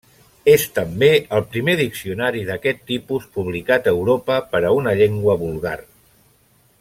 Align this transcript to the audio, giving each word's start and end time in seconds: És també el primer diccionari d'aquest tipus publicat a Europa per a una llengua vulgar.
És 0.51 0.63
també 0.77 1.09
el 1.39 1.43
primer 1.55 1.75
diccionari 1.81 2.41
d'aquest 2.49 2.81
tipus 2.93 3.29
publicat 3.37 3.87
a 3.91 3.95
Europa 3.99 4.41
per 4.55 4.63
a 4.71 4.75
una 4.81 4.99
llengua 5.03 5.37
vulgar. 5.47 5.79